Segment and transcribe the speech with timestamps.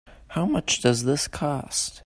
[0.29, 1.99] How much does this cost?